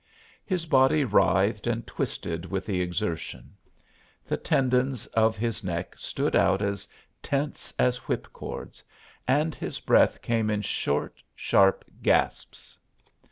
His 0.43 0.65
body 0.65 1.03
writhed 1.03 1.67
and 1.67 1.85
twisted 1.85 2.47
with 2.47 2.65
the 2.65 2.81
exertion. 2.81 3.55
The 4.25 4.35
tendons 4.35 5.05
of 5.05 5.37
his 5.37 5.63
neck 5.63 5.93
stood 5.95 6.35
out 6.35 6.59
as 6.59 6.87
tense 7.21 7.71
as 7.77 7.97
whip 8.07 8.27
cords, 8.33 8.83
and 9.27 9.53
his 9.53 9.79
breath 9.79 10.19
came 10.23 10.49
in 10.49 10.63
short, 10.63 11.21
sharp 11.35 11.85
gasps. 12.01 12.79